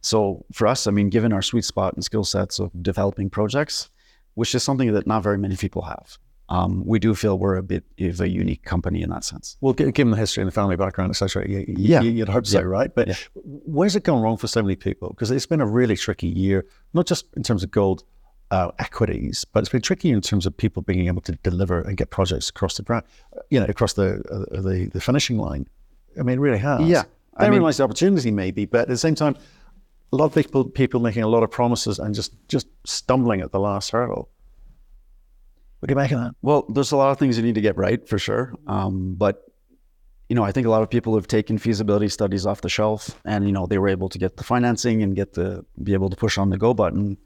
So 0.00 0.44
for 0.52 0.66
us, 0.66 0.86
I 0.86 0.90
mean, 0.90 1.08
given 1.08 1.32
our 1.32 1.42
sweet 1.42 1.64
spot 1.64 1.94
and 1.94 2.04
skill 2.04 2.24
sets 2.24 2.58
of 2.58 2.70
developing 2.82 3.30
projects, 3.30 3.90
which 4.34 4.54
is 4.54 4.62
something 4.62 4.92
that 4.92 5.06
not 5.06 5.22
very 5.22 5.38
many 5.38 5.56
people 5.56 5.82
have, 5.82 6.18
um, 6.48 6.84
we 6.84 6.98
do 6.98 7.14
feel 7.14 7.38
we're 7.38 7.56
a 7.56 7.62
bit 7.62 7.84
of 8.00 8.20
a 8.20 8.28
unique 8.28 8.64
company 8.64 9.02
in 9.02 9.10
that 9.10 9.24
sense. 9.24 9.56
Well, 9.60 9.72
given 9.72 10.10
the 10.10 10.16
history 10.16 10.42
and 10.42 10.48
the 10.48 10.54
family 10.54 10.76
background, 10.76 11.10
etc., 11.10 11.48
you, 11.48 11.64
yeah, 11.68 12.02
you'd 12.02 12.28
hope 12.28 12.46
so, 12.46 12.58
yeah. 12.58 12.64
right? 12.64 12.94
But 12.94 13.08
yeah. 13.08 13.14
where's 13.34 13.96
it 13.96 14.04
gone 14.04 14.22
wrong 14.22 14.36
for 14.36 14.46
so 14.46 14.62
many 14.62 14.76
people? 14.76 15.08
Because 15.08 15.30
it's 15.30 15.46
been 15.46 15.62
a 15.62 15.66
really 15.66 15.96
tricky 15.96 16.28
year, 16.28 16.66
not 16.92 17.06
just 17.06 17.26
in 17.34 17.42
terms 17.42 17.62
of 17.64 17.70
gold 17.70 18.04
uh, 18.50 18.70
equities, 18.78 19.44
but 19.52 19.60
it's 19.60 19.70
been 19.70 19.80
tricky 19.80 20.10
in 20.10 20.20
terms 20.20 20.44
of 20.44 20.54
people 20.54 20.82
being 20.82 21.06
able 21.06 21.22
to 21.22 21.32
deliver 21.42 21.80
and 21.80 21.96
get 21.96 22.10
projects 22.10 22.50
across 22.50 22.76
the 22.76 22.82
ground, 22.82 23.04
you 23.48 23.58
know, 23.58 23.66
across 23.66 23.94
the 23.94 24.22
uh, 24.30 24.60
the, 24.60 24.90
the 24.92 25.00
finishing 25.00 25.38
line. 25.38 25.66
I 26.18 26.22
mean, 26.22 26.38
it 26.38 26.40
really 26.40 26.58
has. 26.58 26.82
Yeah, 26.82 27.04
I 27.36 27.48
mean, 27.48 27.62
the 27.62 27.82
opportunity 27.82 28.30
maybe, 28.30 28.66
but 28.66 28.82
at 28.82 28.88
the 28.88 28.98
same 28.98 29.14
time, 29.14 29.36
a 30.12 30.16
lot 30.16 30.26
of 30.26 30.34
people 30.34 30.64
people 30.66 31.00
making 31.00 31.22
a 31.22 31.28
lot 31.28 31.42
of 31.42 31.50
promises 31.50 31.98
and 31.98 32.14
just 32.14 32.32
just 32.48 32.66
stumbling 32.84 33.40
at 33.40 33.50
the 33.50 33.60
last 33.60 33.90
hurdle. 33.90 34.28
What 35.84 35.88
do 35.88 35.92
you 35.92 35.96
make 35.96 36.12
of 36.12 36.20
that? 36.20 36.34
Well, 36.40 36.64
there's 36.70 36.92
a 36.92 36.96
lot 36.96 37.10
of 37.10 37.18
things 37.18 37.36
you 37.36 37.42
need 37.42 37.56
to 37.56 37.60
get 37.60 37.76
right 37.76 38.08
for 38.08 38.18
sure. 38.18 38.54
Um, 38.66 39.16
but 39.16 39.44
you 40.30 40.34
know, 40.34 40.42
I 40.42 40.50
think 40.50 40.66
a 40.66 40.70
lot 40.70 40.82
of 40.82 40.88
people 40.88 41.14
have 41.14 41.26
taken 41.26 41.58
feasibility 41.58 42.08
studies 42.08 42.46
off 42.46 42.62
the 42.62 42.70
shelf, 42.70 43.20
and 43.26 43.44
you 43.44 43.52
know, 43.52 43.66
they 43.66 43.76
were 43.76 43.88
able 43.88 44.08
to 44.08 44.16
get 44.16 44.38
the 44.38 44.44
financing 44.44 45.02
and 45.02 45.14
get 45.14 45.34
the 45.34 45.62
be 45.82 45.92
able 45.92 46.08
to 46.08 46.16
push 46.16 46.38
on 46.38 46.48
the 46.48 46.56
go 46.56 46.72
button. 46.72 47.18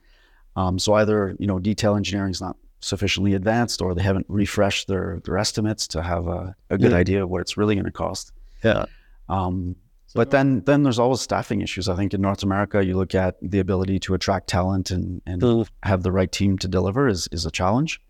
Um, 0.57 0.77
so 0.81 0.95
either 0.95 1.37
you 1.39 1.47
know, 1.47 1.61
detail 1.61 1.95
engineering 1.95 2.33
is 2.33 2.41
not 2.41 2.57
sufficiently 2.81 3.35
advanced, 3.35 3.81
or 3.81 3.95
they 3.95 4.03
haven't 4.03 4.27
refreshed 4.29 4.89
their 4.89 5.21
their 5.25 5.39
estimates 5.39 5.87
to 5.89 6.03
have 6.03 6.27
a, 6.27 6.57
a 6.69 6.79
good 6.79 6.91
yeah. 6.91 6.97
idea 6.97 7.23
of 7.23 7.31
what 7.31 7.41
it's 7.41 7.57
really 7.57 7.77
going 7.77 7.85
to 7.85 7.93
cost. 7.93 8.33
Yeah. 8.65 8.87
Um, 9.29 9.77
but 10.17 10.33
then 10.33 10.63
then 10.65 10.83
there's 10.83 10.99
always 10.99 11.21
staffing 11.21 11.61
issues. 11.61 11.89
I 11.89 11.95
think 11.95 12.13
in 12.13 12.21
North 12.21 12.43
America, 12.43 12.85
you 12.85 12.97
look 12.97 13.15
at 13.15 13.37
the 13.41 13.61
ability 13.61 14.01
to 14.01 14.15
attract 14.15 14.49
talent 14.49 14.91
and 14.91 15.23
and 15.27 15.41
mm. 15.41 15.69
have 15.85 16.03
the 16.03 16.11
right 16.11 16.33
team 16.33 16.59
to 16.59 16.67
deliver 16.67 17.07
is 17.07 17.29
is 17.31 17.47
a 17.47 17.53
challenge. 17.53 18.01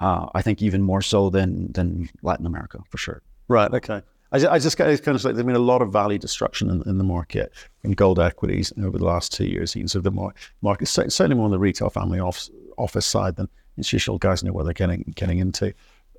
Uh, 0.00 0.26
I 0.34 0.42
think 0.42 0.62
even 0.62 0.82
more 0.82 1.02
so 1.02 1.30
than 1.30 1.72
than 1.72 2.08
Latin 2.22 2.46
America 2.46 2.78
for 2.88 2.98
sure. 2.98 3.22
Right. 3.48 3.72
Okay. 3.72 4.02
I, 4.32 4.38
ju- 4.38 4.48
I 4.48 4.58
just 4.60 4.76
kind 4.78 4.90
of 4.92 5.04
like 5.06 5.34
there's 5.34 5.44
been 5.44 5.56
a 5.56 5.58
lot 5.58 5.82
of 5.82 5.92
value 5.92 6.18
destruction 6.18 6.70
in, 6.70 6.82
in 6.88 6.98
the 6.98 7.04
market 7.04 7.52
in 7.82 7.92
gold 7.92 8.20
equities 8.20 8.72
over 8.82 8.96
the 8.96 9.04
last 9.04 9.32
two 9.32 9.44
years. 9.46 9.74
You 9.74 9.82
can 9.82 9.88
sort 9.88 10.04
the 10.04 10.12
mar- 10.12 10.34
market 10.62 10.86
certainly 10.86 11.34
more 11.34 11.46
on 11.46 11.50
the 11.50 11.58
retail 11.58 11.90
family 11.90 12.20
office, 12.20 12.48
office 12.78 13.06
side 13.06 13.34
than 13.36 13.48
institutional 13.76 14.18
guys 14.18 14.44
know 14.44 14.52
what 14.52 14.64
they're 14.64 14.72
getting 14.72 15.12
getting 15.16 15.38
into, 15.38 15.74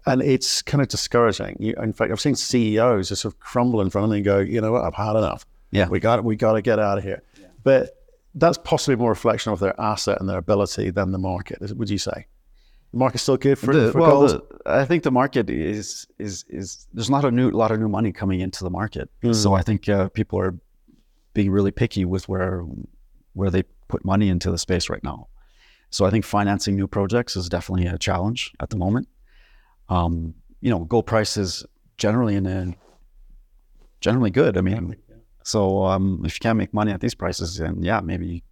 and 0.05 0.21
it's 0.21 0.61
kind 0.61 0.81
of 0.81 0.89
discouraging. 0.89 1.55
You, 1.59 1.73
in 1.81 1.93
fact, 1.93 2.11
I've 2.11 2.19
seen 2.19 2.35
CEOs 2.35 3.09
just 3.09 3.21
sort 3.21 3.33
of 3.33 3.39
crumble 3.39 3.79
in 3.81 3.89
front 3.89 4.05
of 4.05 4.11
me 4.11 4.17
and 4.17 4.25
go, 4.25 4.39
you 4.39 4.59
know 4.59 4.73
what, 4.73 4.83
I've 4.83 4.93
had 4.93 5.15
enough. 5.15 5.45
Yeah. 5.71 5.87
we 5.87 6.01
got 6.01 6.23
we 6.25 6.35
got 6.35 6.53
to 6.53 6.61
get 6.61 6.79
out 6.79 6.97
of 6.97 7.03
here. 7.05 7.23
But 7.63 7.97
that's 8.35 8.57
possibly 8.57 8.95
more 8.97 9.09
reflection 9.11 9.53
of 9.53 9.59
their 9.59 9.79
asset 9.79 10.19
and 10.19 10.27
their 10.29 10.37
ability 10.37 10.89
than 10.89 11.11
the 11.11 11.17
market. 11.17 11.59
Would 11.77 11.89
you 11.89 11.97
say? 11.97 12.25
The 12.91 12.97
market's 12.97 13.23
still 13.23 13.37
good 13.37 13.57
for, 13.57 13.73
The- 13.73 13.91
for 13.91 14.01
well, 14.01 14.27
gold. 14.27 14.29
the, 14.31 14.69
I 14.69 14.85
think 14.85 15.03
the 15.03 15.11
market 15.11 15.49
is 15.49 16.07
is 16.19 16.45
is 16.49 16.87
there's 16.93 17.09
not 17.09 17.23
a 17.25 17.31
new 17.31 17.49
lot 17.51 17.71
of 17.71 17.79
new 17.79 17.87
money 17.87 18.11
coming 18.11 18.41
into 18.41 18.63
the 18.63 18.69
market, 18.69 19.09
so 19.33 19.53
I 19.53 19.61
think 19.61 19.87
uh, 19.89 20.09
people 20.09 20.39
are 20.39 20.53
being 21.33 21.49
really 21.51 21.71
picky 21.71 22.03
with 22.05 22.27
where 22.27 22.65
where 23.33 23.49
they 23.49 23.63
put 23.87 24.03
money 24.03 24.27
into 24.29 24.51
the 24.51 24.57
space 24.57 24.89
right 24.89 25.03
now. 25.03 25.27
So 25.89 26.05
I 26.05 26.09
think 26.09 26.25
financing 26.25 26.75
new 26.75 26.87
projects 26.87 27.35
is 27.35 27.49
definitely 27.49 27.85
a 27.87 27.97
challenge 27.97 28.51
at 28.59 28.69
the 28.69 28.77
moment. 28.77 29.07
Um, 29.89 30.33
you 30.61 30.69
know, 30.69 30.79
gold 30.85 31.05
price 31.05 31.37
is 31.37 31.65
generally 31.97 32.35
in 32.35 32.45
a 32.45 32.73
generally 34.01 34.31
good. 34.31 34.57
I 34.57 34.61
mean, 34.61 34.95
so 35.43 35.83
um, 35.85 36.21
if 36.25 36.35
you 36.35 36.39
can't 36.39 36.57
make 36.57 36.73
money 36.73 36.91
at 36.91 36.99
these 37.01 37.15
prices, 37.15 37.57
then 37.57 37.81
yeah, 37.83 37.99
maybe 38.01 38.43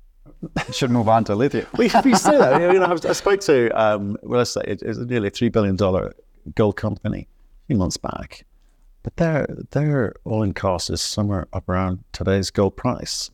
should 0.71 0.91
move 0.91 1.09
on 1.09 1.23
to 1.25 1.35
lithium. 1.35 1.65
we, 1.77 1.89
we 2.03 2.15
say 2.15 2.37
that. 2.37 2.61
You 2.61 2.79
know, 2.79 2.85
I, 2.85 3.09
I 3.09 3.13
spoke 3.13 3.41
to, 3.41 3.69
um, 3.79 4.17
well, 4.23 4.39
let's 4.39 4.51
say 4.51 4.61
it, 4.65 4.81
it's 4.81 4.97
a 4.97 5.05
nearly 5.05 5.29
$3 5.29 5.51
billion 5.51 5.75
gold 6.55 6.75
company 6.75 7.27
a 7.27 7.67
few 7.67 7.77
months 7.77 7.97
back, 7.97 8.45
but 9.03 9.15
their, 9.17 9.47
their 9.71 10.15
all 10.23 10.43
in 10.43 10.53
cost 10.53 10.89
is 10.89 11.01
somewhere 11.01 11.47
up 11.53 11.67
around 11.67 12.03
today's 12.13 12.49
gold 12.51 12.75
price. 12.75 13.31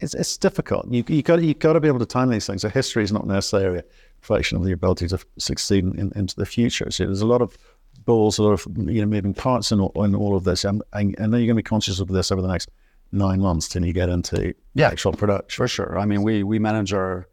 It's, 0.00 0.14
it's 0.14 0.36
difficult. 0.36 0.90
You, 0.90 1.04
you 1.08 1.22
got 1.22 1.40
you 1.42 1.54
got 1.54 1.74
to 1.74 1.80
be 1.80 1.88
able 1.88 2.00
to 2.00 2.06
time 2.06 2.28
these 2.28 2.46
things. 2.46 2.62
So 2.62 2.68
history 2.68 3.04
is 3.04 3.12
not 3.12 3.26
necessarily 3.26 3.78
a 3.78 3.84
reflection 4.20 4.58
of 4.58 4.64
the 4.64 4.72
ability 4.72 5.08
to 5.08 5.18
succeed 5.38 5.84
in, 5.84 6.12
into 6.14 6.34
the 6.36 6.44
future. 6.44 6.90
So 6.90 7.06
there's 7.06 7.22
a 7.22 7.26
lot 7.26 7.40
of 7.40 7.56
balls, 8.04 8.36
a 8.38 8.42
lot 8.42 8.52
of 8.52 8.66
you 8.76 9.00
know 9.00 9.06
moving 9.06 9.32
parts 9.32 9.72
in 9.72 9.80
all, 9.80 10.04
in 10.04 10.14
all 10.14 10.36
of 10.36 10.44
this. 10.44 10.64
And, 10.64 10.82
and 10.92 11.16
I 11.18 11.26
know 11.26 11.38
you're 11.38 11.46
going 11.46 11.48
to 11.48 11.54
be 11.54 11.62
conscious 11.62 12.00
of 12.00 12.08
this 12.08 12.32
over 12.32 12.42
the 12.42 12.48
next 12.48 12.68
nine 13.12 13.40
months 13.40 13.68
till 13.68 13.84
you 13.84 13.92
get 13.92 14.08
into 14.08 14.54
Yeah. 14.74 14.88
actual 14.88 15.12
production. 15.12 15.56
For 15.56 15.68
sure. 15.68 15.98
I 15.98 16.04
mean, 16.06 16.22
we 16.22 16.42
we 16.42 16.58
manage 16.58 16.92
our 16.92 17.28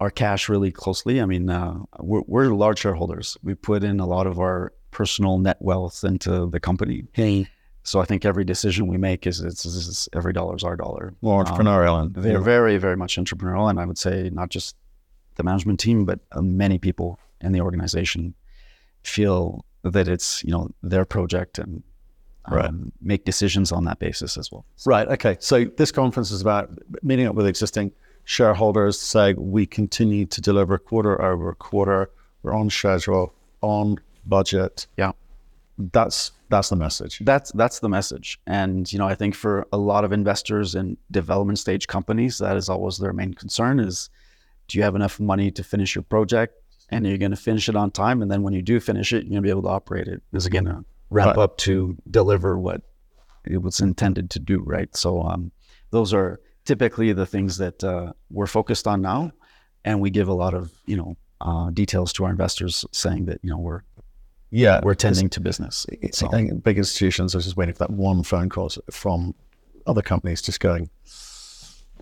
our 0.00 0.10
cash 0.10 0.48
really 0.48 0.72
closely. 0.72 1.20
I 1.20 1.26
mean, 1.26 1.48
uh, 1.48 1.78
we're, 2.00 2.22
we're 2.26 2.46
large 2.48 2.80
shareholders. 2.80 3.36
We 3.42 3.54
put 3.54 3.84
in 3.84 4.00
a 4.00 4.06
lot 4.06 4.26
of 4.26 4.40
our 4.40 4.72
personal 4.90 5.38
net 5.38 5.58
wealth 5.60 6.02
into 6.04 6.48
the 6.50 6.58
company. 6.60 7.04
Hey. 7.12 7.46
So 7.84 8.00
I 8.00 8.04
think 8.04 8.24
every 8.24 8.44
decision 8.44 8.86
we 8.86 8.96
make 8.96 9.26
is 9.26 9.40
it's, 9.40 9.64
is 9.64 10.08
every 10.12 10.32
dollar 10.32 10.54
is 10.56 10.62
our 10.62 10.76
dollar. 10.76 11.14
More 11.20 11.44
entrepreneurial 11.44 12.00
and 12.00 12.14
They're 12.14 12.40
very 12.40 12.78
very 12.78 12.96
much 12.96 13.16
entrepreneurial, 13.16 13.68
and 13.68 13.80
I 13.80 13.84
would 13.86 13.98
say 13.98 14.30
not 14.32 14.50
just 14.50 14.76
the 15.34 15.42
management 15.42 15.80
team, 15.80 16.04
but 16.04 16.20
uh, 16.30 16.42
many 16.42 16.78
people 16.78 17.18
in 17.40 17.50
the 17.52 17.60
organization 17.60 18.34
feel 19.02 19.64
that 19.82 20.06
it's 20.06 20.44
you 20.44 20.52
know 20.52 20.70
their 20.82 21.04
project 21.04 21.58
and 21.58 21.82
um, 22.46 22.54
Right. 22.56 22.70
make 23.00 23.24
decisions 23.24 23.70
on 23.72 23.84
that 23.84 23.98
basis 23.98 24.36
as 24.36 24.50
well. 24.50 24.64
Right. 24.86 25.06
Okay. 25.08 25.36
So 25.40 25.64
this 25.64 25.92
conference 25.92 26.30
is 26.30 26.40
about 26.40 26.70
meeting 27.02 27.26
up 27.26 27.34
with 27.34 27.46
existing 27.46 27.92
shareholders, 28.24 29.00
saying 29.00 29.36
we 29.38 29.66
continue 29.66 30.26
to 30.26 30.40
deliver 30.40 30.78
quarter 30.78 31.20
over 31.20 31.54
quarter. 31.54 32.10
We're 32.42 32.54
on 32.54 32.70
schedule, 32.70 33.32
on 33.60 33.98
budget. 34.26 34.86
Yeah. 34.96 35.12
That's 35.78 36.32
that's 36.48 36.68
the 36.68 36.76
message. 36.76 37.18
that's 37.24 37.50
that's 37.52 37.78
the 37.78 37.88
message 37.88 38.38
and 38.46 38.92
you 38.92 38.98
know 38.98 39.06
i 39.08 39.14
think 39.14 39.34
for 39.34 39.66
a 39.72 39.78
lot 39.78 40.04
of 40.04 40.12
investors 40.12 40.74
in 40.74 40.98
development 41.10 41.58
stage 41.58 41.86
companies 41.86 42.36
that 42.36 42.58
is 42.58 42.68
always 42.68 42.98
their 42.98 43.14
main 43.14 43.32
concern 43.32 43.80
is 43.80 44.10
do 44.68 44.76
you 44.76 44.84
have 44.84 44.94
enough 44.94 45.18
money 45.18 45.50
to 45.50 45.64
finish 45.64 45.94
your 45.94 46.02
project 46.02 46.54
and 46.90 47.06
are 47.06 47.08
you're 47.08 47.16
going 47.16 47.30
to 47.30 47.38
finish 47.38 47.70
it 47.70 47.74
on 47.74 47.90
time 47.90 48.20
and 48.20 48.30
then 48.30 48.42
when 48.42 48.52
you 48.52 48.60
do 48.60 48.78
finish 48.80 49.14
it 49.14 49.24
you're 49.24 49.30
going 49.30 49.36
to 49.36 49.40
be 49.40 49.48
able 49.48 49.62
to 49.62 49.68
operate 49.68 50.06
it 50.06 50.20
is 50.34 50.46
going 50.48 50.84
Right. 51.12 51.36
up 51.38 51.56
to 51.58 51.96
deliver 52.10 52.58
what 52.58 52.82
it 53.44 53.60
was 53.62 53.80
intended 53.80 54.30
to 54.30 54.38
do 54.38 54.62
right 54.64 54.94
so 54.96 55.22
um, 55.22 55.50
those 55.90 56.14
are 56.14 56.40
typically 56.64 57.12
the 57.12 57.26
things 57.26 57.58
that 57.58 57.82
uh, 57.84 58.12
we're 58.30 58.46
focused 58.46 58.86
on 58.86 59.02
now 59.02 59.32
and 59.84 60.00
we 60.00 60.10
give 60.10 60.28
a 60.28 60.34
lot 60.34 60.54
of 60.54 60.70
you 60.86 60.96
know 60.96 61.16
uh, 61.40 61.70
details 61.70 62.12
to 62.14 62.24
our 62.24 62.30
investors 62.30 62.84
saying 62.92 63.24
that 63.26 63.38
you 63.42 63.50
know 63.50 63.58
we're 63.58 63.82
Yeah. 64.50 64.80
we're 64.82 64.94
tending 64.94 65.28
to 65.30 65.40
business 65.40 65.86
I 66.28 66.30
think 66.30 66.62
big 66.62 66.78
institutions 66.78 67.34
are 67.34 67.40
just 67.40 67.56
waiting 67.56 67.74
for 67.74 67.80
that 67.86 67.90
one 67.90 68.22
phone 68.22 68.48
call 68.48 68.70
from 68.90 69.34
other 69.86 70.02
companies 70.02 70.40
just 70.40 70.60
going, 70.60 70.88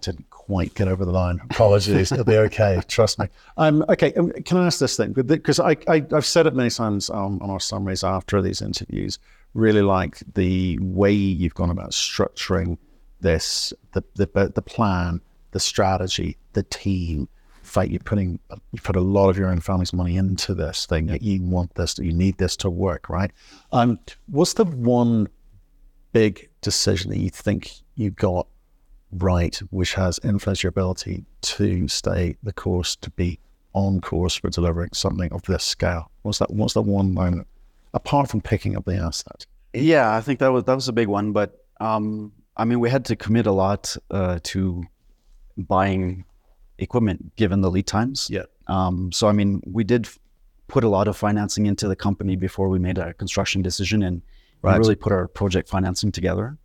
didn't 0.03 0.29
quite 0.31 0.75
get 0.75 0.89
over 0.89 1.05
the 1.05 1.13
line. 1.13 1.41
Apologies. 1.51 2.13
It'll 2.13 2.25
be 2.25 2.37
okay. 2.37 2.81
Trust 2.89 3.19
me. 3.19 3.27
Um, 3.57 3.85
okay. 3.89 4.13
um, 4.15 4.31
Can 4.45 4.57
I 4.57 4.67
ask 4.67 4.79
this 4.79 4.97
thing? 4.97 5.13
Because 5.13 5.61
I, 5.61 5.77
I, 5.89 6.05
I've 6.13 6.27
said 6.27 6.47
it 6.47 6.55
many 6.55 6.71
times 6.71 7.11
um, 7.11 7.41
on 7.41 7.51
our 7.51 7.61
summaries 7.61 8.03
after 8.05 8.43
these 8.43 8.63
interviews. 8.63 9.19
Really 9.55 9.83
like 9.83 10.23
the 10.35 10.79
way 10.81 11.13
you've 11.13 11.55
gone 11.55 11.71
about 11.71 11.91
structuring 11.91 12.79
this, 13.21 13.73
the, 13.93 14.03
the, 14.15 14.53
the 14.55 14.63
plan, 14.63 15.21
the 15.53 15.61
strategy, 15.61 16.37
the 16.53 16.63
team. 16.65 17.29
In 17.61 17.65
fact, 17.65 17.91
you're 17.91 18.01
putting 18.01 18.41
you 18.73 18.81
put 18.81 18.97
a 18.97 19.01
lot 19.01 19.29
of 19.31 19.39
your 19.39 19.49
own 19.49 19.61
family's 19.61 19.93
money 19.93 20.17
into 20.17 20.55
this 20.55 20.87
thing. 20.87 21.07
That 21.07 21.23
you 21.23 21.43
want 21.43 21.75
this, 21.75 21.99
you 21.99 22.13
need 22.13 22.39
this 22.39 22.57
to 22.57 22.71
work, 22.71 23.09
right? 23.09 23.31
Um, 23.71 23.99
what's 24.27 24.55
the 24.55 24.65
one 24.65 25.29
big 26.13 26.49
decision 26.61 27.11
that 27.11 27.19
you 27.19 27.31
think 27.31 27.73
you 27.95 28.11
got 28.11 28.49
right, 29.13 29.57
which 29.71 29.95
has 29.95 30.19
influenced 30.25 30.63
your 30.63 30.71
ability 30.71 31.25
to 31.43 31.89
stay 31.89 32.37
the 32.43 32.53
course, 32.53 32.97
to 32.97 33.11
be 33.11 33.39
on 33.73 34.01
course 34.01 34.35
for 34.35 34.51
delivering 34.51 34.91
something 34.93 35.33
of 35.33 35.43
this 35.43 35.65
scale? 35.65 36.11
What's 36.23 36.39
that? 36.39 36.51
What's 36.51 36.75
that 36.75 36.83
one 36.83 37.13
moment 37.15 37.47
apart 37.95 38.31
from 38.31 38.41
picking 38.41 38.77
up 38.77 38.85
the 38.85 38.97
asset? 38.97 39.47
Yeah, 39.73 40.15
I 40.15 40.21
think 40.21 40.39
that 40.41 40.49
was 40.49 40.65
that 40.65 40.75
was 40.75 40.89
a 40.89 40.93
big 40.93 41.09
one. 41.09 41.33
But 41.33 41.65
um, 41.81 42.33
I 42.57 42.65
mean, 42.65 42.81
we 42.81 42.91
had 42.91 43.05
to 43.07 43.17
commit 43.17 43.47
a 43.47 43.53
lot 43.53 43.97
uh, 44.11 44.39
to 44.45 44.85
buying 45.57 46.25
equipment 46.79 47.37
given 47.37 47.61
the 47.61 47.71
lead 47.71 47.87
times. 47.87 48.29
Yeah. 48.31 48.45
Um, 48.67 49.13
so 49.13 49.29
I 49.29 49.33
mean, 49.33 49.63
we 49.67 49.85
did 49.85 50.09
put 50.69 50.85
a 50.85 50.89
lot 50.89 51.09
of 51.09 51.17
financing 51.17 51.67
into 51.67 51.89
the 51.89 51.97
company 51.97 52.37
before 52.37 52.69
we 52.69 52.79
made 52.79 52.99
a 52.99 53.13
construction 53.15 53.63
decision 53.63 54.03
and 54.03 54.23
Right. 54.63 54.79
really 54.79 54.95
put 54.95 55.11
our 55.11 55.27
project 55.27 55.71
financing 55.71 56.13
together. 56.13 56.59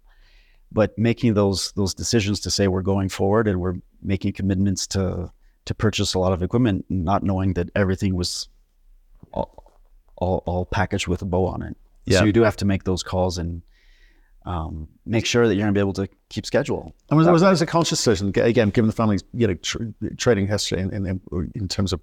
But 0.71 0.97
making 0.97 1.35
those 1.35 1.71
those 1.73 1.93
decisions 1.93 2.39
to 2.41 2.51
say 2.51 2.67
we're 2.67 2.81
going 2.81 3.09
forward 3.09 3.47
and 3.47 3.61
we're 3.61 3.75
making 4.01 4.33
commitments 4.33 4.87
to 4.87 5.31
to 5.65 5.75
purchase 5.75 6.13
a 6.13 6.19
lot 6.19 6.31
of 6.31 6.43
equipment, 6.43 6.85
not 6.89 7.23
knowing 7.23 7.53
that 7.53 7.69
everything 7.75 8.15
was 8.15 8.47
all, 9.33 9.81
all, 10.15 10.43
all 10.45 10.65
packaged 10.65 11.07
with 11.07 11.21
a 11.21 11.25
bow 11.25 11.47
on 11.47 11.63
it. 11.63 11.75
Yeah. 12.05 12.19
So 12.19 12.25
you 12.25 12.31
do 12.31 12.43
have 12.43 12.57
to 12.57 12.65
make 12.65 12.83
those 12.83 13.03
calls 13.03 13.37
and 13.37 13.63
um, 14.45 14.87
make 15.05 15.25
sure 15.25 15.47
that 15.47 15.55
you're 15.55 15.63
going 15.63 15.73
to 15.73 15.77
be 15.77 15.81
able 15.81 15.93
to 15.93 16.07
keep 16.29 16.45
schedule. 16.45 16.93
And 17.09 17.17
was, 17.17 17.27
was 17.27 17.41
that 17.41 17.51
as 17.51 17.61
a 17.61 17.65
conscious 17.65 17.97
decision? 17.99 18.31
Again, 18.35 18.69
given 18.69 18.87
the 18.87 18.93
family's 18.93 19.23
you 19.33 19.47
know 19.47 19.53
tr- 19.55 19.83
trading 20.17 20.47
history 20.47 20.79
in, 20.79 20.91
in 20.93 21.21
in 21.55 21.67
terms 21.67 21.91
of 21.93 21.99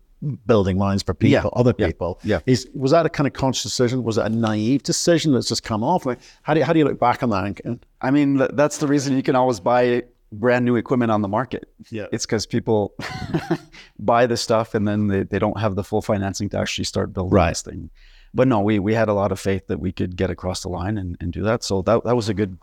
building 0.46 0.76
lines 0.78 1.02
for 1.02 1.14
people, 1.14 1.50
Yeah, 1.52 1.60
other 1.60 1.72
people, 1.72 2.20
yeah. 2.24 2.40
is 2.46 2.68
was 2.74 2.90
that 2.90 3.06
a 3.06 3.08
kind 3.08 3.26
of 3.26 3.32
conscious 3.32 3.62
decision? 3.62 4.02
Was 4.04 4.18
it 4.18 4.26
a 4.26 4.28
naive 4.28 4.82
decision 4.82 5.32
that's 5.32 5.48
just 5.48 5.62
come 5.62 5.82
off? 5.84 6.06
I 6.06 6.10
mean, 6.10 6.18
how 6.42 6.54
do 6.54 6.60
you, 6.60 6.66
how 6.66 6.72
do 6.72 6.78
you 6.80 6.84
look 6.84 6.98
back 7.00 7.22
on 7.22 7.30
that? 7.30 7.44
And, 7.44 7.60
and 7.64 7.86
I 8.00 8.10
mean, 8.10 8.36
that's 8.54 8.78
the 8.78 8.86
reason 8.86 9.16
you 9.16 9.22
can 9.22 9.36
always 9.36 9.60
buy 9.60 10.02
brand 10.32 10.64
new 10.64 10.76
equipment 10.76 11.10
on 11.12 11.20
the 11.22 11.28
market. 11.28 11.68
Yeah. 11.90 12.06
It's 12.10 12.24
because 12.26 12.46
people 12.46 12.94
buy 13.98 14.26
the 14.26 14.36
stuff 14.36 14.74
and 14.74 14.86
then 14.88 15.08
they, 15.08 15.22
they 15.24 15.38
don't 15.38 15.58
have 15.60 15.74
the 15.76 15.84
full 15.84 16.02
financing 16.02 16.48
to 16.50 16.58
actually 16.58 16.84
start 16.84 17.12
building 17.12 17.32
Right. 17.34 17.50
this 17.50 17.62
thing. 17.62 17.90
But 18.34 18.48
no, 18.48 18.60
we, 18.60 18.78
we 18.78 18.94
had 18.94 19.08
a 19.08 19.14
lot 19.14 19.32
of 19.32 19.38
faith 19.38 19.66
that 19.66 19.78
we 19.78 19.92
could 19.92 20.16
get 20.16 20.30
across 20.30 20.62
the 20.62 20.68
line 20.68 20.96
and, 20.96 21.16
and 21.20 21.32
do 21.32 21.42
that. 21.42 21.62
So 21.62 21.82
that, 21.82 22.04
that 22.04 22.16
was 22.16 22.28
a 22.28 22.34
good, 22.34 22.58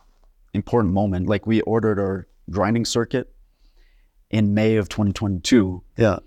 important 0.53 0.93
moment. 0.93 1.27
Like 1.27 1.45
we 1.45 1.61
ordered 1.61 1.99
our 1.99 2.27
grinding 2.49 2.85
circuit 2.85 3.31
in 4.29 4.53
May 4.53 4.75
of 4.75 4.89
2022 4.89 5.83
yeah, 5.97 6.19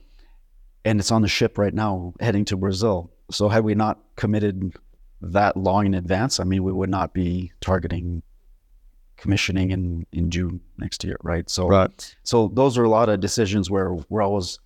and 0.84 0.98
it's 0.98 1.10
on 1.10 1.22
the 1.22 1.28
ship 1.28 1.58
right 1.58 1.74
now 1.74 2.14
heading 2.20 2.44
to 2.46 2.56
Brazil. 2.56 3.10
So 3.30 3.48
had 3.48 3.64
we 3.64 3.74
not 3.74 3.98
committed 4.16 4.74
that 5.20 5.56
long 5.56 5.86
in 5.86 5.94
advance, 5.94 6.40
I 6.40 6.44
mean, 6.44 6.64
we 6.64 6.72
would 6.72 6.90
not 6.90 7.14
be 7.14 7.52
targeting 7.60 8.22
commissioning 9.16 9.70
in, 9.70 10.04
in 10.12 10.30
June 10.30 10.60
next 10.78 11.04
year, 11.04 11.16
right? 11.22 11.48
So, 11.48 11.68
right. 11.68 12.16
so 12.24 12.48
those 12.52 12.76
are 12.76 12.82
a 12.82 12.88
lot 12.88 13.08
of 13.08 13.20
decisions 13.20 13.70
where 13.70 13.94
we're 14.08 14.22
always 14.22 14.58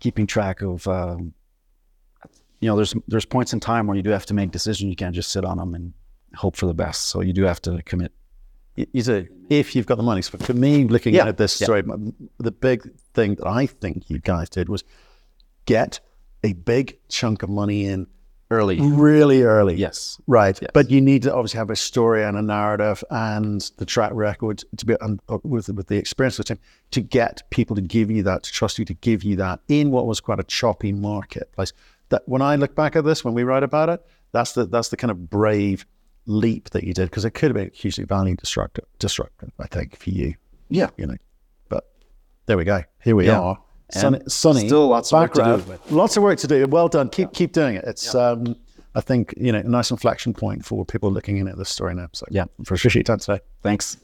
keeping 0.00 0.26
track 0.26 0.60
of. 0.60 0.86
Um, 0.88 1.34
you 2.62 2.68
know, 2.68 2.76
there's 2.76 2.94
there's 3.08 3.24
points 3.26 3.52
in 3.52 3.60
time 3.60 3.86
where 3.88 3.96
you 3.96 4.02
do 4.02 4.10
have 4.10 4.24
to 4.26 4.34
make 4.34 4.52
decisions. 4.52 4.88
You 4.88 4.96
can't 4.96 5.14
just 5.14 5.32
sit 5.32 5.44
on 5.44 5.58
them 5.58 5.74
and 5.74 5.92
hope 6.34 6.56
for 6.56 6.66
the 6.66 6.72
best. 6.74 7.08
So 7.08 7.20
you 7.20 7.32
do 7.32 7.42
have 7.42 7.60
to 7.62 7.82
commit. 7.82 8.12
You 8.76 9.02
do 9.02 9.26
if 9.50 9.74
you've 9.76 9.84
got 9.86 9.96
the 9.96 10.02
money. 10.04 10.22
So 10.22 10.38
for 10.38 10.54
me, 10.54 10.84
looking 10.84 11.12
Yeah, 11.12 11.26
at 11.26 11.36
this 11.36 11.60
yeah. 11.60 11.64
story, 11.66 11.82
the 12.38 12.52
big 12.52 12.88
thing 13.12 13.34
that 13.34 13.46
I 13.46 13.66
think 13.66 14.08
you 14.08 14.18
guys 14.20 14.48
did 14.48 14.68
was 14.68 14.84
get 15.66 16.00
a 16.44 16.52
big 16.54 16.98
chunk 17.08 17.42
of 17.42 17.50
money 17.50 17.84
in 17.86 18.06
Early. 18.50 18.78
really 18.80 19.42
early. 19.42 19.74
Yes. 19.76 20.20
Right. 20.26 20.58
Yes. 20.60 20.70
But 20.74 20.90
you 20.90 21.00
need 21.00 21.22
to 21.22 21.34
obviously 21.34 21.56
have 21.58 21.70
a 21.70 21.76
story 21.76 22.22
and 22.22 22.36
a 22.36 22.42
narrative 22.42 23.02
and 23.10 23.60
the 23.78 23.86
track 23.86 24.12
record 24.14 24.62
to 24.76 24.84
be 24.86 24.94
and 25.00 25.20
uh, 25.30 25.38
with 25.42 25.68
with 25.70 25.86
the 25.88 25.96
experience 25.96 26.38
of 26.38 26.44
the 26.44 26.54
team 26.54 26.62
to 26.92 27.00
get 27.00 27.42
people 27.50 27.74
to 27.76 27.82
give 27.82 28.10
you 28.10 28.22
that, 28.24 28.42
to 28.42 28.52
trust 28.52 28.78
you, 28.78 28.84
to 28.84 28.94
give 28.94 29.22
you 29.24 29.36
that 29.36 29.60
in 29.68 29.90
what 29.90 30.06
was 30.06 30.20
quite 30.20 30.38
a 30.38 30.44
choppy 30.44 30.92
marketplace. 30.92 31.72
That 32.12 32.22
when 32.26 32.42
I 32.42 32.56
look 32.56 32.74
back 32.74 32.94
at 32.94 33.04
this, 33.04 33.24
when 33.24 33.32
we 33.32 33.42
write 33.42 33.62
about 33.62 33.88
it, 33.88 34.00
that's 34.32 34.52
the 34.52 34.66
that's 34.66 34.88
the 34.90 34.96
kind 34.98 35.10
of 35.10 35.30
brave 35.30 35.86
leap 36.26 36.70
that 36.70 36.84
you 36.84 36.92
did 36.92 37.06
because 37.10 37.24
it 37.24 37.30
could 37.32 37.48
have 37.50 37.56
been 37.56 37.70
hugely 37.74 38.04
value 38.04 38.36
destructive, 38.36 38.84
destructive, 38.98 39.50
I 39.58 39.66
think, 39.66 39.96
for 39.96 40.10
you. 40.10 40.34
Yeah. 40.68 40.90
You 40.98 41.06
know. 41.06 41.16
But 41.70 41.90
there 42.46 42.56
we 42.58 42.64
go. 42.64 42.82
Here 43.02 43.16
we 43.16 43.26
Yeah. 43.26 43.40
are. 43.40 43.58
And 43.94 44.00
Sunny, 44.00 44.20
sunny 44.28 44.66
still 44.68 44.88
lots 44.88 45.10
of 45.12 45.20
work 45.20 45.32
to 45.34 45.64
do. 45.88 45.94
Lots 45.94 46.16
of 46.16 46.22
work 46.22 46.38
to 46.40 46.46
do. 46.46 46.66
Well 46.66 46.88
done. 46.88 47.08
Keep 47.08 47.32
keep 47.32 47.52
doing 47.52 47.76
it. 47.76 47.84
It's 47.86 48.14
um, 48.14 48.56
I 48.94 49.00
think 49.00 49.32
you 49.38 49.50
know 49.52 49.60
a 49.60 49.64
nice 49.64 49.90
inflection 49.90 50.34
point 50.34 50.64
for 50.66 50.84
people 50.84 51.10
looking 51.10 51.38
in 51.38 51.48
at 51.48 51.56
this 51.56 51.70
story 51.70 51.94
now. 51.94 52.08
So 52.12 52.26
Yeah, 52.30 52.44
for 52.64 52.76
your 52.76 53.02
time 53.02 53.18
today. 53.20 53.40
Thanks. 53.62 53.96